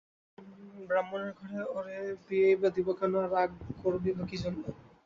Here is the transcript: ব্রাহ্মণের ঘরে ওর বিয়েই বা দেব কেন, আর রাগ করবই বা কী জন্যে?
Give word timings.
ব্রাহ্মণের 0.87 1.31
ঘরে 1.39 1.59
ওর 1.69 1.85
বিয়েই 2.23 2.57
বা 2.61 2.69
দেব 2.75 2.87
কেন, 2.99 3.13
আর 3.17 3.29
রাগ 3.33 3.49
করবই 3.81 4.11
বা 4.17 4.23
কী 4.29 4.37
জন্যে? 4.43 4.69